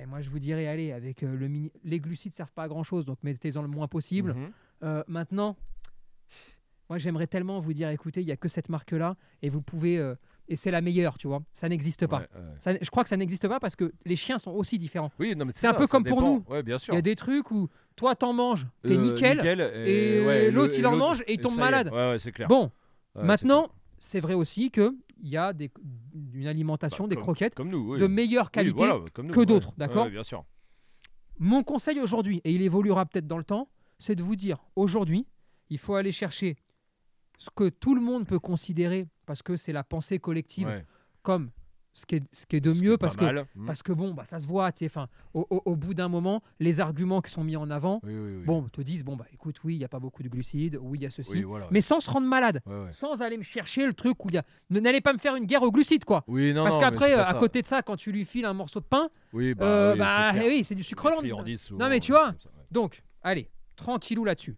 [0.00, 1.70] Eh, moi, je vous dirais, allez, avec le mini...
[1.84, 4.34] les glucides servent pas à grand chose, donc mettez-en le moins possible.
[4.34, 5.04] Mhm.
[5.06, 5.56] Maintenant,
[6.88, 9.98] moi, j'aimerais tellement vous dire, écoutez, il y a que cette marque-là, et vous pouvez,
[10.50, 11.40] et c'est la meilleure, tu vois.
[11.52, 12.18] Ça n'existe pas.
[12.18, 12.40] Ouais, ouais.
[12.58, 15.10] Ça- je crois que ça n'existe pas parce que les chiens sont aussi différents.
[15.18, 16.44] Oui, non, mais C'est un peu comme pour nous.
[16.50, 16.92] Ouais, bien sûr.
[16.92, 19.40] Il y a des trucs où toi, t'en manges, t'es Euh, nickel,
[19.86, 21.90] et, l'autre, il en mange et il tombe malade.
[22.34, 22.48] Clair.
[22.48, 22.70] Bon,
[23.14, 24.92] maintenant, c'est vrai aussi qu'il
[25.22, 25.70] y a des,
[26.34, 27.98] une alimentation, Bah, des comme- croquettes comme nous, oui.
[27.98, 28.76] de meilleure Oui, qualité.
[28.76, 30.44] voilà, comme nous, que d'autres, d'accord Bien sûr.
[31.38, 35.26] Mon conseil aujourd'hui, et il évoluera peut-être dans le temps, c'est de vous dire aujourd'hui,
[35.70, 36.56] il faut aller chercher
[37.40, 40.84] ce que tout le monde peut considérer, parce que c'est la pensée collective, Ouais.
[41.22, 41.50] comme
[41.94, 43.24] ce qui est, ce qui est de Ce mieux, est parce que,
[43.66, 46.80] parce que bon, bah, ça se voit, enfin, au, au- au bout d'un moment, les
[46.80, 48.44] arguments qui sont mis en avant, Oui, oui, oui.
[48.44, 50.98] bon, te disent, bon, bah écoute, oui, il n'y a pas beaucoup de glucides, oui,
[50.98, 51.66] il y a ceci, voilà.
[51.70, 52.92] mais sans se rendre malade, Ouais, ouais.
[52.92, 54.44] sans aller me chercher le truc où il y a...
[54.68, 56.22] N'allez pas me faire une guerre aux glucides, quoi.
[56.28, 58.84] Oui, non, Parce qu'après, à côté de ça, quand tu lui files un morceau de
[58.86, 61.22] pain, Oui, bah, euh, oui, bah, oui, c'est du sucre lent.
[61.72, 62.34] Non, mais tu vois.
[62.70, 64.56] Donc, allez, tranquillou là-dessus.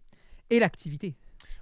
[0.49, 1.15] Et l'activité.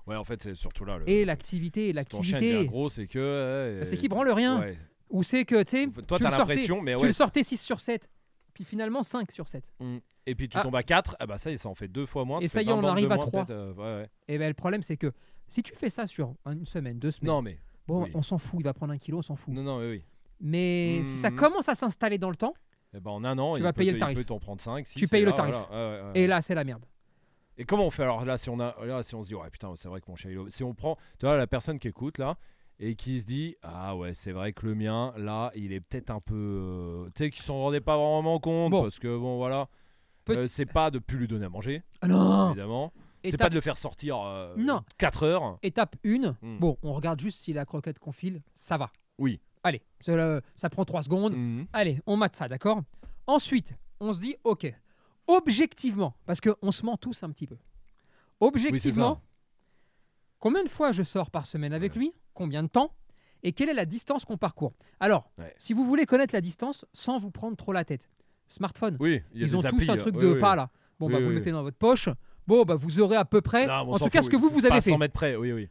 [0.08, 0.98] Ouais, en fait, c'est surtout là.
[0.98, 2.66] le- Et l'activité, l'activité.
[2.66, 3.78] gros, c'est que.
[3.80, 4.60] Bah, c'est euh, qu'il branle rien.
[4.60, 4.78] ouais.
[5.10, 7.08] Ou c'est que, tu sais, Toi, tu sortais, l'impression, mais tu ouais.
[7.08, 8.08] le sortais 6 sur 7.
[8.54, 9.64] Puis finalement 5 sur 7.
[10.26, 10.62] Et puis tu Ah.
[10.62, 12.40] tombes à 4, ah bah ça y est, ça en fait deux fois moins.
[12.40, 13.46] Et ça y est, 20 on arrive à moins, trois.
[13.46, 14.10] peut-être, euh, ouais, ouais.
[14.28, 15.12] Et ben le problème, c'est que
[15.48, 17.58] si tu fais ça sur une semaine, deux semaines, Non, mais.
[17.88, 18.12] bon, oui.
[18.14, 19.54] on s'en fout, il va prendre un kilo, on s'en fout.
[19.54, 20.04] Non, non, oui, oui.
[20.42, 21.38] Mais si ça Mhm.
[21.38, 22.54] commence à s'installer dans le temps,
[22.94, 24.18] Eh ben, en un an, Tu il vas payer te- le tarif.
[24.18, 25.00] Il peut t'en prendre 5, 6.
[25.00, 25.56] Tu payes le tarif.
[26.14, 26.86] Et là, c'est la merde.
[27.62, 29.50] Et comment on fait alors là si on a là si on se dit ouais
[29.50, 31.88] putain c'est vrai que mon chien il si on prend tu vois la personne qui
[31.88, 32.38] écoute là
[32.80, 36.10] et qui se dit ah ouais c'est vrai que le mien là il est peut-être
[36.10, 38.82] un peu euh, tu sais qui s'en rendait pas vraiment compte Bon.
[38.84, 39.68] parce que bon voilà
[40.30, 42.92] Euh, c'est pas de plus lui donner à manger Ah non évidemment
[43.24, 44.82] c'est pas de le faire sortir euh, Non.
[44.98, 46.58] 4 heures Étape 1, Hmm.
[46.58, 48.90] bon, on regarde juste si la croquette qu'on file, ça va.
[49.20, 49.40] Oui.
[49.64, 51.36] Allez, ça, ça prend 3 secondes.
[51.36, 51.68] Mhm.
[51.72, 52.82] Allez, on mate ça, d'accord?
[53.28, 54.74] Ensuite, on se dit, ok,
[55.28, 57.58] objectivement, parce qu'on se ment tous un petit peu.
[58.40, 59.22] Objectivement,
[60.40, 62.00] combien de fois je sors par semaine avec Ouais.
[62.00, 62.14] lui?
[62.34, 62.94] Combien de temps?
[63.44, 64.74] Et quelle est la distance qu'on parcourt?
[65.00, 65.54] Alors, Ouais.
[65.58, 68.10] si vous voulez connaître la distance sans vous prendre trop la tête,
[68.48, 70.40] smartphone, oui il y a ils ont applis, tous un truc de oui.
[70.40, 70.70] pas là.
[71.00, 72.10] Bon, bah, vous le mettez dans votre poche.
[72.46, 74.66] Bon, bah, vous aurez à peu près, Non, en tout cas, ce que vous, vous
[74.66, 74.92] avez fait.
[74.92, 75.70] 100 mètres près oui oui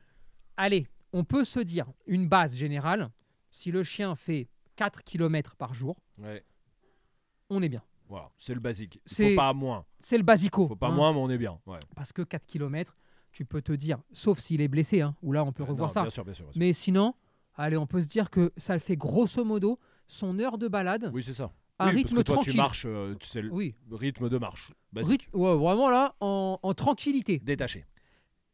[0.57, 3.11] Allez, on peut se dire une base générale.
[3.51, 6.45] Si le chien fait 4 km par jour, ouais
[7.53, 7.83] on est bien.
[8.11, 10.69] Voilà c'est le basique C'est- faut pas moins C'est le basico.
[10.69, 10.95] faut pas hein.
[10.95, 12.95] moins mais on est bien ouais Parce que 4 km,
[13.33, 15.89] tu peux te dire, sauf s'il est blessé, hein, où là on peut Euh, revoir
[15.89, 16.03] non, ça.
[16.03, 16.59] bien sûr bien sûr, bien sûr.
[16.61, 17.15] Mais sinon,
[17.55, 21.11] allez, on peut se dire que ça le fait grosso modo son heure de balade
[21.15, 22.53] oui c'est ça à oui, rythme parce que toi, tranquille.
[22.53, 26.59] tu marches euh, tu sais le Oui, rythme de marche basique ouais, vraiment là, en,
[26.63, 27.39] en tranquillité.
[27.39, 27.87] détaché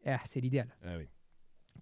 [0.04, 0.68] Ah, c'est l'idéal.
[0.84, 1.08] Ah oui.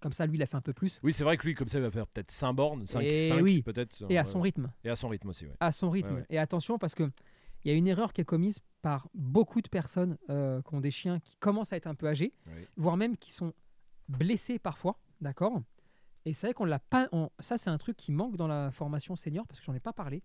[0.01, 0.99] Comme ça, lui, il a fait un peu plus.
[1.03, 3.31] Oui, c'est vrai que lui, comme ça, il va faire peut-être 5 bornes, 5, Et
[3.41, 3.61] oui.
[3.61, 4.03] peut-être.
[4.09, 4.25] Et à ouais.
[4.25, 4.71] son rythme.
[4.83, 5.53] Et à son rythme aussi, ouais.
[5.59, 6.09] à son rythme.
[6.09, 6.25] Ouais, ouais.
[6.31, 7.09] Et attention parce que
[7.65, 10.79] il y a une erreur qui est commise par beaucoup de personnes euh, qui ont
[10.81, 12.61] des chiens qui commencent à être un peu âgés, Oui.
[12.77, 13.53] voire même qui sont
[14.07, 15.59] blessés parfois, d'accord?
[16.25, 17.09] Et c'est vrai qu'on l'a pas.
[17.11, 19.79] on- Ça, c'est un truc qui manque dans la formation senior parce que j'en ai
[19.79, 20.21] pas parlé.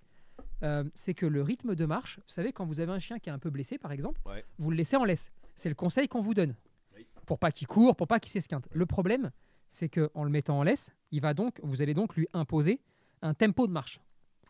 [0.62, 3.28] Euh, c'est que le rythme de marche, vous savez, quand vous avez un chien qui
[3.30, 4.44] est un peu blessé, par exemple, Ouais.
[4.58, 5.32] vous le laissez en laisse.
[5.56, 6.54] C'est le conseil qu'on vous donne.
[6.96, 7.06] Oui.
[7.26, 8.66] Pour pas qu'il court, pour pas qu'il s'esquinte.
[8.72, 9.30] Le problème,
[9.68, 12.80] c'est qu'en le mettant en laisse, il va donc, vous allez donc lui imposer
[13.22, 14.00] un tempo de marche.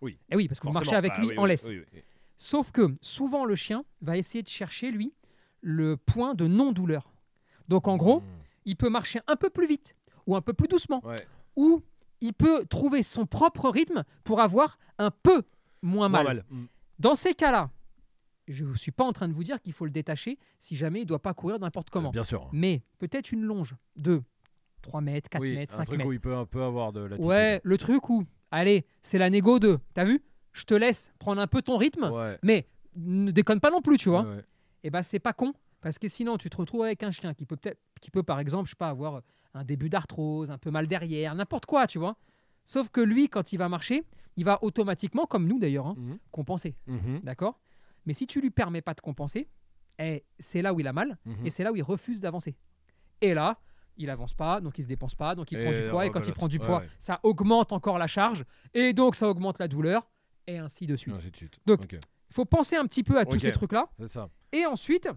[0.03, 0.19] Oui.
[0.31, 1.67] Et oui, parce que vous marchez avec Bah lui oui, en laisse.
[1.69, 1.83] oui.
[2.43, 5.13] Sauf que souvent, le chien va essayer de chercher, lui,
[5.61, 7.13] le point de non-douleur.
[7.69, 8.25] Donc, en gros, Mmh.
[8.65, 9.95] il peut marcher un peu plus vite
[10.27, 11.27] ou un peu plus doucement, Ouais.
[11.57, 11.83] ou
[12.23, 15.43] il peut trouver son propre rythme pour avoir un peu
[15.83, 16.45] moins Moins mal.
[16.49, 16.65] Mmh.
[16.99, 17.71] Dans ces cas-là,
[18.49, 21.01] je ne suis pas en train de vous dire qu'il faut le détacher si jamais
[21.01, 22.09] il ne doit pas courir n'importe comment.
[22.09, 22.49] Euh, Bien sûr.
[22.53, 24.23] Mais peut-être une longe de
[24.81, 26.09] 3 mètres, 4 oui, mètres, un 5 truc mètres.
[26.09, 29.29] où il peut un peu avoir de la Ouais, le truc où, allez, c'est la
[29.29, 30.23] négo de, t'as vu?
[30.53, 32.39] Je te laisse prendre un peu ton rythme, Ouais.
[32.43, 34.23] mais ne déconne pas non plus, tu vois.
[34.23, 34.45] Ouais.
[34.83, 37.45] Et ben c'est pas con, parce que sinon tu te retrouves avec un chien qui
[37.47, 39.23] peut peut-être, qui peut par exemple, je sais pas, avoir
[39.55, 42.17] un début d'arthrose, un peu mal derrière, n'importe quoi, tu vois.
[42.65, 44.05] Sauf que lui, quand il va marcher,
[44.37, 46.19] il va automatiquement, comme nous d'ailleurs, hein, Mhm.
[46.31, 47.21] compenser, Mhm.
[47.23, 47.61] d'accord
[48.07, 49.49] Mais si tu lui permets pas de compenser,
[49.99, 51.47] eh, c'est là où il a mal, Mhm.
[51.47, 52.57] et c'est là où il refuse d'avancer.
[53.21, 53.59] Et là,
[53.99, 56.11] il avance pas, donc il se dépense pas, donc il Et prend du poids, et
[56.11, 56.89] quand il prend du Ouais, poids, ouais.
[56.99, 60.09] ça augmente encore la charge, et donc ça augmente la douleur,
[60.51, 61.15] et ainsi de suite.
[61.15, 61.59] Ainsi de suite.
[61.67, 64.29] Donc, Il faut penser un petit peu à tous ces trucs-là, ça.
[64.53, 65.09] et ensuite,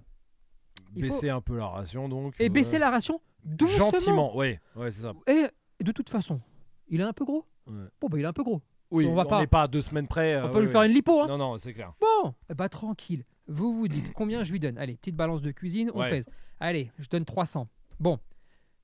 [0.95, 2.35] Il faut- Baisser un peu la ration donc.
[2.39, 2.49] et ouais.
[2.49, 3.91] baisser la ration doucement.
[3.91, 5.13] Gentiment, ouais, ouais, c'est ça.
[5.27, 5.47] Et
[5.83, 6.39] de toute façon,
[6.87, 7.45] il est un peu gros.
[7.67, 7.85] Ouais.
[7.99, 8.61] Bon, bah, il est un peu gros.
[8.91, 9.61] Oui, On on va n'est pas- pas...
[9.63, 10.35] à deux semaines près.
[10.39, 10.71] On euh, peut ouais, lui ouais.
[10.71, 11.21] faire une lipo.
[11.21, 11.27] Hein.
[11.27, 11.93] Non, non, c'est clair.
[11.99, 13.25] Bon, eh bah, tranquille.
[13.47, 14.77] Vous vous dites combien je lui donne.
[14.77, 16.25] Allez, petite balance de cuisine, on pèse.
[16.59, 17.67] Allez, je donne 300.
[17.99, 18.19] Bon,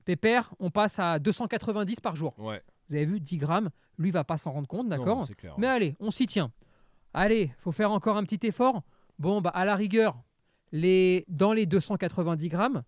[0.04, 2.34] Pépère, on passe à 290 par jour.
[2.38, 2.60] Ouais.
[2.90, 3.70] Vous avez vu, 10 grammes.
[3.98, 5.26] Lui va pas s'en rendre compte, d'accord.
[5.58, 6.50] Mais allez, on s'y tient.
[7.14, 8.82] Allez, faut faire encore un petit effort.
[9.18, 10.16] Bon, bah à la rigueur,
[10.72, 12.82] les, dans les 290 grammes,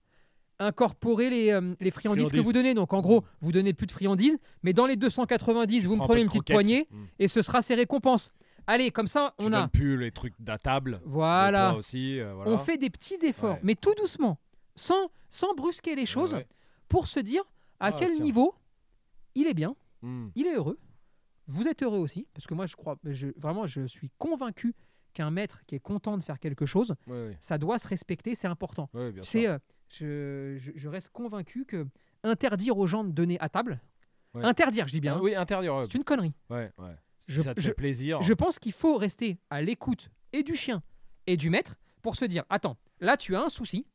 [0.59, 2.75] incorporez les, euh, les friandises, que vous donnez.
[2.75, 6.21] Donc en gros, vous donnez plus de friandises, mais dans les 290, vous me prenez
[6.21, 6.55] une de petite croquettes.
[6.55, 7.05] poignée Mm.
[7.19, 8.31] et ce sera ses récompenses.
[8.67, 9.61] Allez, comme ça, Tu on a.
[9.63, 11.01] donnes plus les trucs à table.
[11.05, 11.75] Voilà.
[11.75, 12.51] Aussi, euh, voilà.
[12.53, 13.61] On fait des petits efforts, Ouais.
[13.65, 14.39] mais tout doucement,
[14.77, 16.47] sans, sans brusquer les choses, Ouais, ouais.
[16.89, 17.43] pour se dire
[17.81, 18.23] à Ah, quel tiens.
[18.25, 18.55] niveau
[19.35, 20.29] il est bien, Mm.
[20.35, 20.79] il est heureux.
[21.49, 24.75] Vous êtes heureux aussi, parce que moi, je crois, je, vraiment, je suis convaincu
[25.13, 26.95] qu'un maître qui est content de faire quelque chose,
[27.41, 28.89] ça doit se respecter, c'est important.
[29.23, 29.59] C'est, euh,
[29.91, 31.87] je, je- je reste convaincu que
[32.23, 33.81] interdire aux gens de donner à table,
[34.35, 34.45] Ouais.
[34.45, 35.35] interdire, je dis bien, Ah oui.
[35.37, 36.33] Ouais, c'est une connerie.
[36.51, 36.71] ouais.
[36.79, 36.97] ouais.
[37.21, 38.23] Si Je- ça te fait plaisir.
[38.23, 40.83] Je pense qu'il faut rester à l'écoute et du chien
[41.27, 43.87] et du maître pour se dire attends, là tu as un souci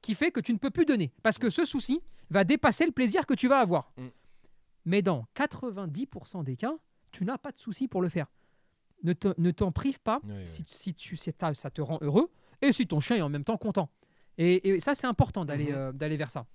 [0.00, 2.92] qui fait que tu ne peux plus donner parce que ce souci va dépasser le
[2.92, 3.92] plaisir que tu vas avoir.
[3.98, 4.06] Mm.
[4.84, 6.74] Mais dans 90% des cas,
[7.12, 8.26] tu n'as pas de souci pour le faire.
[9.02, 10.46] Ne te- ne t'en prive pas Oui, oui.
[10.46, 12.30] si, tu, si ça te rend heureux
[12.62, 13.88] et si ton chien est en même temps content.
[14.38, 15.74] Et, et ça, c'est important d'aller Mhm.
[15.78, 16.46] euh, d'aller vers ça.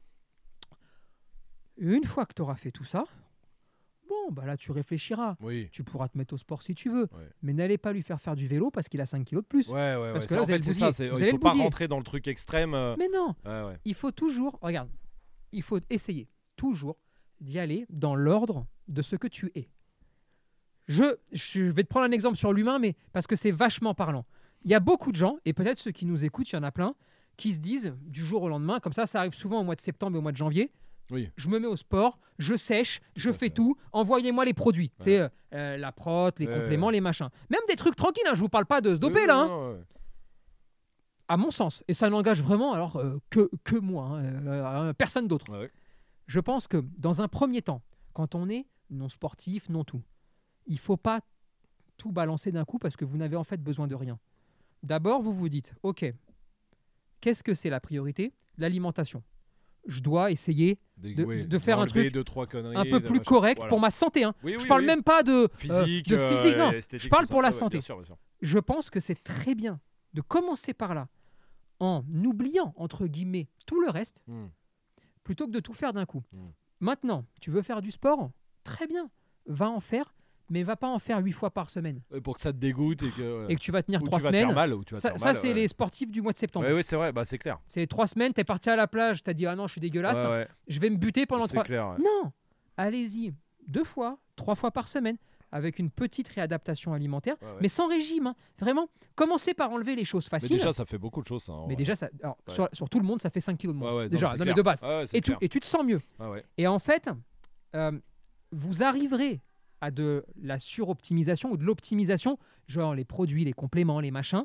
[1.77, 3.03] Une fois que tu auras fait tout ça,
[4.07, 5.35] bon, bah là, tu réfléchiras.
[5.41, 5.67] Oui.
[5.71, 7.29] Tu pourras te mettre au sport si tu veux, Ouais.
[7.41, 9.69] mais n'allez pas lui faire faire du vélo parce qu'il a 5 kilos de plus.
[9.69, 10.91] Ouais, ouais, Parce que là, vous allez le c'est ça.
[10.91, 12.73] c'est- Vous Il allez faut pas rentrer dans le truc extrême.
[12.73, 13.35] euh, Mais non,
[13.83, 14.89] il faut toujours, regarde,
[15.51, 16.97] il faut essayer toujours
[17.41, 19.69] d'y aller dans l'ordre de ce que tu es.
[20.87, 24.25] Je, je vais te prendre un exemple sur l'humain, mais parce que c'est vachement parlant.
[24.63, 26.63] Il y a beaucoup de gens, et peut-être ceux qui nous écoutent, il y en
[26.63, 26.95] a plein,
[27.37, 29.81] qui se disent du jour au lendemain, comme ça, ça arrive souvent au mois de
[29.81, 30.71] septembre et au mois de janvier.
[31.11, 31.29] Oui.
[31.37, 34.91] Je me mets au sport, je sèche, je fais tout, envoyez-moi les produits.
[34.99, 37.29] C'est euh, euh, la prot, les Ouais, compléments, les machins.
[37.49, 39.37] Même des trucs tranquilles, hein, je vous parle pas de se doper Oui, là.
[39.39, 39.79] hein non, ouais.
[41.27, 45.27] à mon sens, et ça n'engage vraiment alors euh, que, que moi, hein, euh, personne
[45.27, 45.45] d'autre.
[46.27, 47.81] Je pense que dans un premier temps,
[48.13, 50.01] quand on est non sportif, non tout,
[50.67, 51.21] il faut pas
[51.97, 54.19] tout balancer d'un coup parce que vous n'avez en fait besoin de rien.
[54.83, 56.05] D'abord, vous vous dites, ok,
[57.21, 58.33] qu'est-ce que c'est la priorité?
[58.57, 59.23] L'alimentation.
[59.87, 63.69] Je dois essayer de- faire un truc deux, trois conneries, un peu plus correct Voilà.
[63.69, 64.23] pour ma santé.
[64.23, 64.33] hein.
[64.43, 64.87] Oui, je oui, parle oui.
[64.87, 66.79] même pas de euh, Physique, de physique, euh, non.
[66.91, 67.77] Je parle pour la ouais, santé.
[67.77, 68.17] bien sûr, bien sûr.
[68.41, 69.79] je pense que c'est très bien
[70.13, 71.07] de commencer par là,
[71.79, 74.47] en oubliant, entre guillemets, tout le reste, Hmm.
[75.25, 76.23] Plutôt que de tout faire d'un coup.
[76.31, 76.45] Mm.
[76.79, 78.31] Maintenant, tu veux faire du sport?
[78.63, 79.09] Très bien,
[79.47, 80.13] va en faire,
[80.49, 82.01] mais va pas en faire huit fois par semaine.
[82.11, 83.45] Ouais, Pour que ça te dégoûte et que.
[83.49, 84.49] Et que tu vas tenir ou trois tu vas te semaines.
[84.49, 85.53] faire mal, ou tu vas te Ça, faire ça, mal, c'est ouais.
[85.55, 86.67] les sportifs du mois de septembre.
[86.71, 87.59] Ouais, c'est vrai, bah c'est clair.
[87.65, 90.25] C'est trois semaines, t'es parti à la plage, t'as dit ah non, je suis dégueulasse,
[90.67, 91.63] je vais me buter pendant c'est trois.
[91.63, 91.95] clair.
[91.99, 92.31] Non,
[92.77, 93.33] allez-y,
[93.67, 95.17] deux fois, trois fois par semaine,
[95.55, 97.57] avec une petite réadaptation alimentaire, Ouais, ouais.
[97.61, 98.27] mais sans régime.
[98.27, 98.35] hein.
[98.59, 100.57] Vraiment, commencez par enlever les choses Mais faciles.
[100.57, 101.49] déjà, ça fait beaucoup de choses.
[101.49, 101.75] en Mais vrai.
[101.77, 102.53] déjà, ça, alors, Ouais.
[102.53, 104.03] sur, sur tout le monde, ça fait 5 kilos de moins.
[104.03, 104.83] non, déjà, non, mais de base.
[105.13, 105.37] Et tu, clair.
[105.41, 106.01] et tu te sens mieux.
[106.57, 107.09] Et en fait,
[107.75, 107.91] euh,
[108.51, 109.41] vous arriverez
[109.81, 112.37] à de la suroptimisation ou de l'optimisation,
[112.67, 114.43] genre les produits, les compléments, les machins,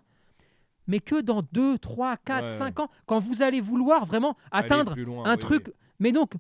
[0.87, 4.95] mais que dans 2, 3, 4, Ouais, 5 ans, quand vous allez vouloir vraiment atteindre
[4.97, 5.65] loin, un oui, truc.
[5.69, 5.75] oui.
[5.99, 6.33] Mais donc,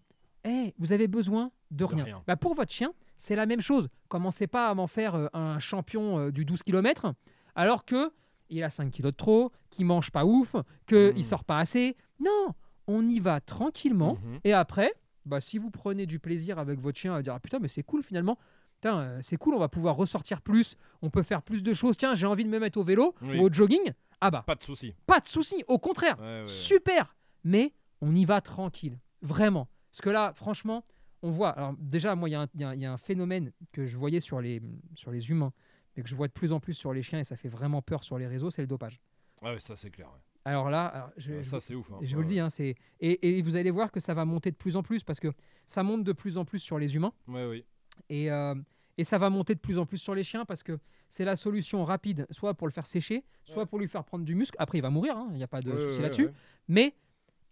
[0.44, 2.04] eh, vous avez besoin de De rien.
[2.04, 2.22] rien.
[2.26, 3.88] Bah, pour votre chien, c'est la même chose.
[4.09, 7.12] Commencez pas à m'en faire euh, un champion euh, du 12 km,
[7.54, 8.11] alors que
[8.48, 10.56] il a 5 kilos de trop, qu'il mange pas ouf,
[10.87, 11.96] qu'il il sort pas assez.
[12.18, 12.48] Non,
[12.88, 14.14] on y va tranquillement.
[14.24, 14.40] Mhm.
[14.44, 14.92] Et après,
[15.26, 17.83] bah, si vous prenez du plaisir avec votre chien à dire ah, putain, mais c'est
[17.85, 18.38] cool finalement,
[18.87, 21.96] euh, c'est cool, on va pouvoir ressortir plus, on peut faire plus de choses.
[21.98, 23.38] Tiens, j'ai envie de me mettre au vélo Oui.
[23.38, 23.92] ou au jogging.
[24.22, 24.94] Ah bah, Pas de souci.
[25.06, 26.46] pas de souci, au contraire, Ouais, ouais, ouais.
[26.46, 27.14] super.
[27.44, 29.68] Mais on y va tranquille, vraiment.
[29.92, 30.85] Parce que là, franchement,
[31.22, 31.50] on voit.
[31.50, 34.40] Alors déjà, moi, il y, a un- y y a phénomène que je voyais sur
[34.40, 34.61] les,
[34.94, 35.52] sur les humains,
[35.96, 37.83] mais que je vois de plus en plus sur les chiens, et ça fait vraiment
[37.83, 39.00] peur sur les réseaux, c'est le dopage.
[39.42, 40.06] Ouais, ouais, ça c'est clair.
[40.09, 40.20] ouais.
[40.46, 41.90] Alors là, alors, je, Ouais, je- ça c'est ouf.
[41.92, 41.98] hein.
[42.00, 42.33] je Ouais, vous le ouais.
[42.35, 44.83] dis, hein, c'est et, et vous allez voir que ça va monter de plus en
[44.83, 45.28] plus parce que
[45.66, 47.64] ça monte de plus en plus sur les humains Ouais, oui.
[48.09, 48.54] et, euh,
[48.96, 50.78] et ça va monter de plus en plus sur les chiens parce que
[51.11, 54.35] c'est la solution rapide, soit pour le faire sécher, soit pour lui faire prendre du
[54.35, 54.56] muscle.
[54.61, 56.28] Après, il va mourir, hein, il n'y a pas de souci là-dessus.
[56.68, 56.94] Mais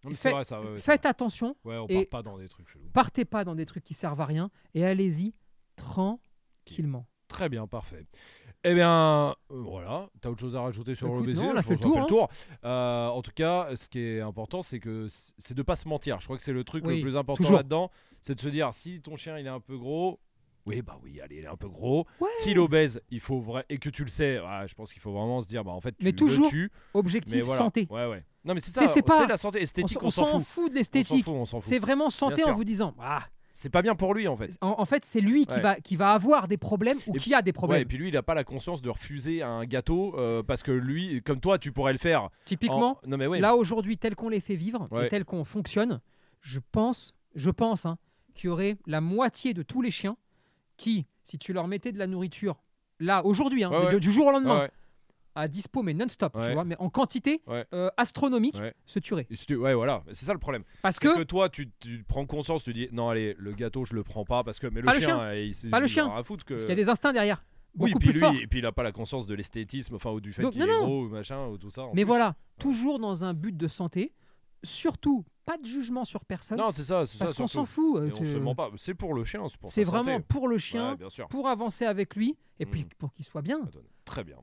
[0.04, 0.61] Non, mais Fait- vrai ça.
[0.61, 2.88] ouais, faites attention, Ouais, on et- part pas dans des trucs chelous.
[2.92, 5.34] partez pas dans des trucs qui servent à rien et allez-y
[5.76, 7.06] tranquillement.
[7.28, 8.06] Très bien, parfait.
[8.64, 10.08] Eh bien, euh, voilà.
[10.20, 12.06] T'as autre chose à rajouter sur Écoute, l'obésité non, on a fait le pense qu'on
[12.06, 12.56] tour, hein.
[12.64, 15.06] Euh, en tout cas, ce qui est important, c'est que
[15.37, 16.18] c'est de pas se mentir.
[16.20, 18.72] Je crois que c'est le truc Oui, le plus important là-dedans, c'est de se dire
[18.74, 20.18] si ton chien il est un peu gros.
[20.66, 22.06] Oui, bah oui, allez, il est un peu gros.
[22.20, 22.28] Ouais.
[22.38, 25.00] S'il est obèse, il faut vrai et que tu le sais, ouais, je pense qu'il
[25.00, 27.58] faut vraiment se dire, bah en fait, tu Mais le toujours tues, Objectif mais voilà.
[27.58, 27.87] santé.
[27.90, 28.24] Ouais, ouais.
[28.44, 28.87] Non, mais c'est ça.
[28.88, 30.70] c'est pas- la santé On, esthétique, on, s'en fout.
[30.70, 31.27] de l'esthétique.
[31.61, 33.22] C'est vraiment santé en vous disant ah,
[33.55, 34.57] C'est pas bien pour lui en fait.
[34.61, 37.35] en, en fait, c'est lui qui, va, qui va avoir des problèmes ou Et qui
[37.35, 37.83] a des Ouais, problèmes.
[37.83, 40.70] et puis lui, il a pas la conscience de refuser un gâteau euh, parce que
[40.70, 42.24] lui, comme toi, tu pourrais le faire.
[42.24, 43.40] en- Typiquement, Non mais ouais.
[43.40, 46.01] là aujourd'hui, tel qu'on les fait vivre et tel qu'on fonctionne,
[46.40, 47.98] je pense, je pense hein,
[48.35, 50.16] qu'il y aurait la moitié de tous les chiens
[50.77, 52.62] qui, si tu leur mettais de la nourriture,
[53.01, 54.68] là aujourd'hui, hein, du- jour au lendemain.
[55.38, 57.64] À dispo mais non-stop, tu vois, mais en quantité Ouais.
[57.72, 58.74] euh, astronomique, Ouais.
[58.87, 59.27] se tuerait.
[59.51, 60.64] Ouais, voilà, c'est ça le problème.
[60.83, 63.94] Parce que, que toi, tu, tu prends conscience, tu dis non, allez, le gâteau, je
[63.94, 66.07] le prends pas parce que mais le Pas le chien, il Pas le il chien.
[66.07, 66.35] a que.
[66.35, 67.44] parce qu'il y a des instincts derrière,
[67.79, 68.35] oui, puis plus lui, forts.
[68.40, 70.66] et puis il a pas la conscience de l'esthétisme, enfin ou du fait qu'il est
[70.66, 71.83] gros ou machin ou tout ça.
[71.83, 72.09] en Mais plus.
[72.09, 74.12] voilà, toujours dans un but de santé,
[74.62, 77.49] surtout pas de jugement sur personne, Non, c'est ça, c'est ça surtout.
[77.49, 77.97] s'en fout.
[77.97, 78.68] euh, Et on se ment pas.
[78.77, 80.25] C'est pour le chien, c'est pour C'est sa vraiment santé.
[80.29, 81.27] pour le chien, Ouais, bien sûr.
[81.29, 82.88] pour avancer avec lui et puis Mm.
[82.99, 83.61] pour qu'il soit bien.
[84.05, 84.37] Très bien.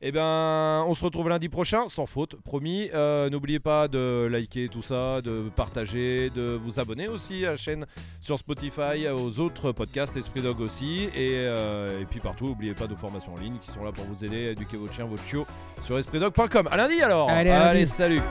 [0.00, 2.90] Eh ben, on se retrouve lundi prochain, sans faute, promis.
[2.92, 7.56] Euh, N'oubliez pas de liker tout ça, de partager, de vous abonner aussi à la
[7.56, 7.86] chaîne
[8.20, 11.04] sur Spotify, aux autres podcasts, Esprit Dog aussi.
[11.14, 14.04] Et, euh, et puis partout, n'oubliez pas nos formations en ligne qui sont là pour
[14.06, 15.46] vous aider à éduquer votre chien, votre chiot
[15.84, 16.68] sur espritdog.com.
[16.68, 17.86] À lundi alors Allez, lundi.
[17.86, 18.22] salut